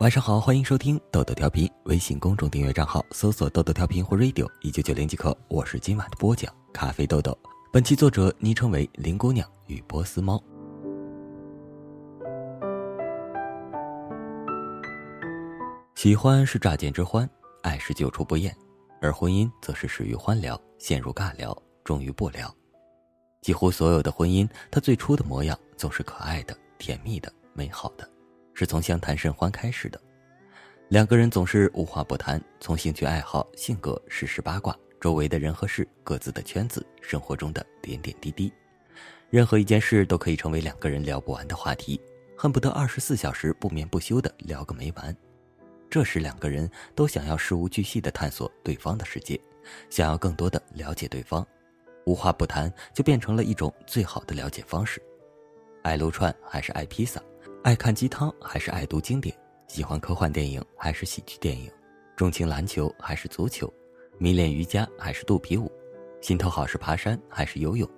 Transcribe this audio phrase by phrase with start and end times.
[0.00, 5.36] 晚上好，欢迎收听豆豆调频，微信公众订阅账号搜索“豆豆调频”或 “radio 一九九零”即可。
[5.46, 7.36] 我是今晚的播讲咖啡豆豆，
[7.70, 10.42] 本期作者昵称为林姑娘与波斯猫。
[15.94, 17.28] 喜欢是乍见之欢，
[17.60, 18.56] 爱是久处不厌，
[19.02, 21.54] 而婚姻则是始于欢聊，陷入尬聊，
[21.84, 22.50] 终于不聊。
[23.42, 28.10] 几乎所有的婚姻，它最初的模样总是可爱的、甜蜜的、美好的。
[28.60, 29.98] 是从相谈甚欢开始的，
[30.88, 38.52] 两个人总是无话不谈，从兴趣爱好、性格、事实八卦、周围的人和事、各自的圈子、生活中的点点滴滴，
[39.30, 41.98] 任何一件事都可以成为两个人聊不完的话题，
[42.36, 45.16] 恨不得二十四小时不眠不休的聊个没完。
[45.88, 49.40] 这时，两个人都想要事无巨细的探索对方的世界，
[49.88, 51.46] 想要更多的了解对方，
[52.04, 55.02] 无话不谈就变成了一种最好的了解方式。
[55.82, 57.22] 爱撸串还是爱披萨？
[57.62, 59.36] 爱看鸡汤还是爱读经典？
[59.68, 61.70] 喜欢科幻电影还是喜剧电影？
[62.16, 63.70] 钟情篮球还是足球？
[64.16, 65.70] 迷恋瑜伽还是肚皮舞？
[66.22, 67.88] 心头好是爬山还是游泳？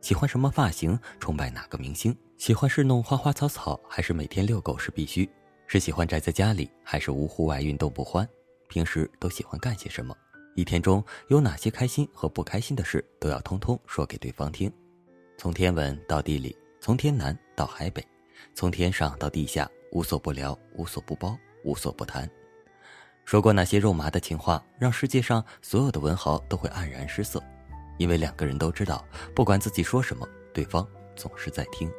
[0.00, 0.98] 喜欢什么发型？
[1.20, 2.14] 崇拜哪个明星？
[2.36, 5.28] 喜欢是弄花花草草还是每天遛狗是必须？
[5.68, 8.28] 是喜欢宅在家里还是无户外运动不欢？
[8.68, 10.16] 平时都喜欢干些什么？
[10.56, 14.70] 一天中有哪些开心和不开心的事都要通通说给对方听。
[15.38, 18.04] 从天文到地理，从天南到海北。
[18.54, 22.28] 从天上到地下，无所不聊，无所不包，无所不谈。
[23.24, 27.42] 说过那些肉麻的情话，让世界上所有的文豪都会黯然失色，
[27.98, 31.90] 因为两个人都知道，不管自己说什么，对方总是在听。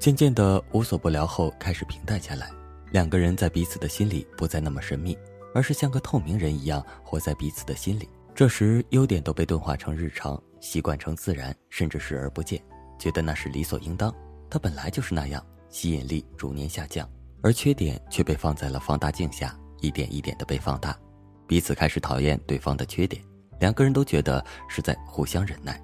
[0.00, 2.50] 渐渐的，无所不聊后开始平淡下来，
[2.90, 5.16] 两个人在彼此的心里不再那么神秘，
[5.54, 8.08] 而是像个透明人一样活在彼此的心里。
[8.34, 10.40] 这时，优点都被钝化成日常。
[10.60, 12.62] 习惯成自然，甚至视而不见，
[12.98, 14.14] 觉得那是理所应当。
[14.50, 17.08] 他本来就是那样，吸引力逐年下降，
[17.42, 20.98] 而缺点却被放在了放大镜下，一点一点的被放大。
[21.46, 23.22] 彼此开始讨厌对方的缺点，
[23.60, 25.80] 两个人都觉得是在互相忍耐。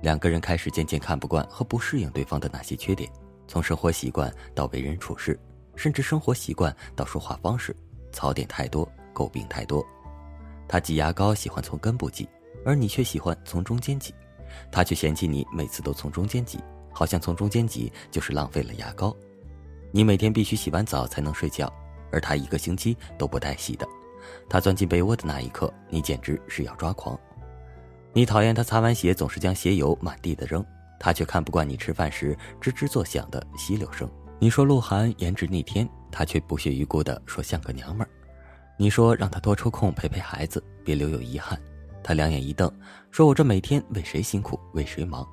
[0.00, 3.10] 两个人开始渐渐看不惯和不适应对方的那些缺点，
[3.46, 5.38] 从生活习惯到为人处事，
[5.76, 7.74] 甚至生活习惯到说话方式，
[8.12, 9.84] 槽点太多，诟病太多。
[10.68, 12.28] 他挤牙膏喜欢从根部挤。
[12.64, 14.14] 而你却喜欢从中间挤，
[14.70, 16.58] 他却嫌弃你每次都从中间挤，
[16.92, 19.14] 好像从中间挤就是浪费了牙膏。
[19.90, 21.72] 你每天必须洗完澡才能睡觉，
[22.10, 23.86] 而他一个星期都不带洗的。
[24.48, 27.18] 他钻进被窝的那一刻，你简直是要抓狂。
[28.12, 30.64] 你讨厌他擦完鞋总是将鞋油满地的扔，
[31.00, 34.08] 他却看不惯你吃饭时吱吱作响的吸溜声。
[34.38, 38.10] 你说鹿晗颜值逆天，他却不屑一顾的说像个娘们儿。
[38.76, 41.60] 你说让他多抽空陪陪孩子，别留有遗憾。
[42.02, 42.70] 他两眼一瞪，
[43.10, 45.26] 说：“我这每天为谁辛苦，为谁忙？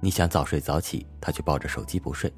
[0.00, 2.32] 你想早睡早起，他却抱着手机不睡。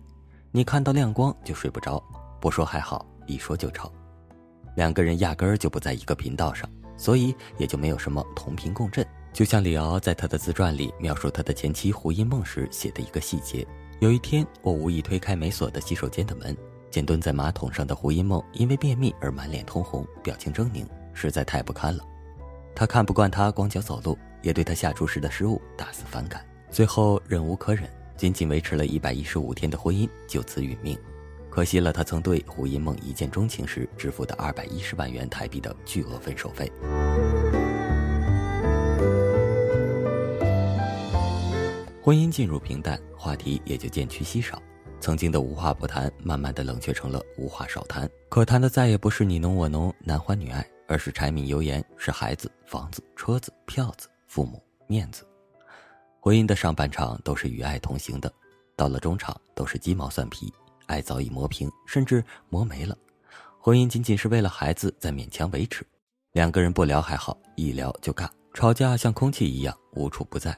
[0.50, 2.02] 你看到亮光就睡不着，
[2.40, 3.90] 不说还好，一说就吵。
[4.74, 9.06] 两个人压根儿就不在一个频道上，所以也就没有什么同频共振。
[9.32, 13.66] 就像李敖在他的自传里描述他的前妻胡因梦时写的一个细节：
[14.00, 16.56] 有一天，我无意推开没锁的洗手间的门，
[16.90, 20.84] 见蹲在马桶上的胡因梦因为便秘而满脸通红，表情狰狞，
[21.14, 22.04] 实在太不堪了。”
[22.74, 26.44] 他看不惯他光脚走路，也对他下厨时的失误大肆反感。
[26.70, 30.98] 最后忍无可忍，仅仅维持了一百一十五天的婚姻就此殒命。
[31.50, 36.72] 可惜了他曾对胡因梦一见钟情时支付的二百一十万元台币的巨额分手费。
[42.02, 44.60] 婚姻进入平淡，话题也就渐趋稀少。
[44.98, 48.08] 曾经的无话不谈，慢慢的冷却成了无话少谈。
[48.30, 50.66] 可谈的再也不是你侬我侬、男欢女爱。
[50.92, 55.26] 而是柴米油盐，是孩子、房子、车子、票子、父母、面子。
[56.20, 58.30] 婚姻的上半场都是与爱同行的，
[58.76, 60.52] 到了中场都是鸡毛蒜皮，
[60.84, 62.94] 爱早已磨平，甚至磨没了。
[63.58, 65.82] 婚姻仅仅是为了孩子在勉强维持。
[66.32, 70.54] 两个人不聊还好，一聊就尬，吵架像空气一样无处不在。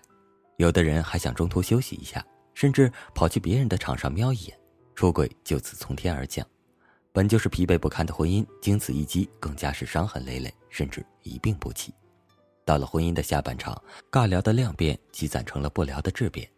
[0.57, 4.59] 有的人还想中途休息一下，甚至跑去别人的场上瞄一眼，
[4.97, 6.45] 出轨就此从天而降。
[7.15, 11.95] 本就是疲惫不堪的婚姻，经此一击，更加是伤痕累累，甚至一病不起。
[12.65, 13.81] 到了婚姻的下半场，
[14.11, 16.51] 尬聊的量变积攒成了不聊的质变，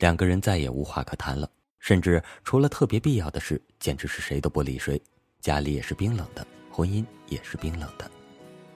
[0.00, 5.00] 两个人再也无话可谈了，甚至除了特别必要的事，简直是谁都不理谁。
[5.40, 8.10] 家里也是冰冷的，婚姻也是冰冷的，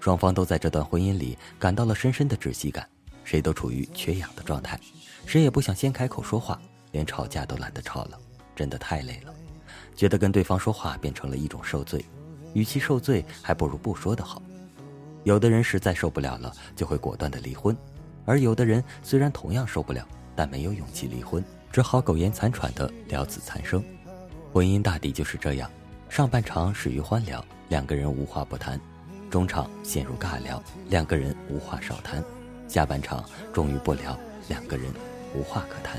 [0.00, 2.88] 双方都在这段婚姻里感到了深深的窒息感，
[3.24, 4.80] 谁都处于缺氧的状态，
[5.26, 6.58] 谁也不想先开口说话，
[6.92, 8.18] 连吵架都懒得吵了，
[8.54, 9.34] 真的太累了。
[9.96, 12.04] 觉得跟对方说话变成了一种受罪，
[12.52, 14.40] 与其受罪，还不如不说的好。
[15.24, 17.74] 有的人实在受不了了，就会果断的离婚；
[18.24, 20.06] 而有的人虽然同样受不了，
[20.36, 23.82] 但没有勇气离婚，只好苟延残喘的了此残生。
[24.52, 25.70] 婚姻大抵就是这样，
[26.08, 28.78] 上半场始于欢聊，两个人无话不谈；
[29.30, 32.22] 中场陷入尬聊，两个人无话少谈；
[32.68, 34.16] 下半场终于不聊，
[34.48, 34.92] 两个人
[35.34, 35.98] 无话可谈。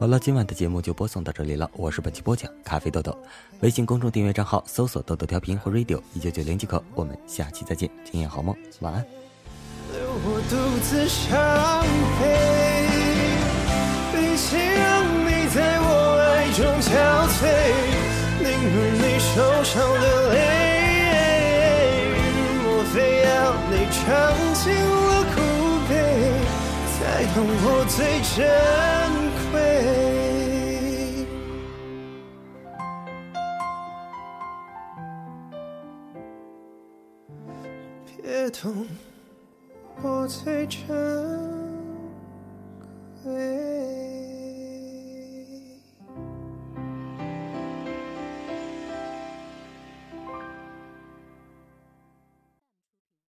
[0.00, 1.68] 好了，今晚的节目就播送到这里了。
[1.74, 3.18] 我是本期播讲咖啡豆豆，
[3.62, 6.80] 微信公众订阅账号搜索“豆豆调频”或 “radio 一九九零”即可。
[6.94, 9.04] 我们下期再见，今夜好梦，晚安。
[9.92, 10.56] 留我独
[10.86, 11.84] 自伤
[12.20, 12.22] 悲。
[14.14, 15.90] 与其让你在我
[16.22, 16.94] 爱中憔
[17.34, 17.42] 悴，
[18.38, 19.34] 宁愿你受
[19.64, 20.38] 伤流泪。
[22.62, 23.98] 莫非要你尝
[24.54, 25.42] 尽了苦
[25.88, 25.90] 悲，
[26.94, 28.46] 才懂我最珍
[29.42, 29.47] 贵？
[38.60, 38.84] 懂
[40.02, 40.84] 我最珍
[43.22, 43.77] 贵。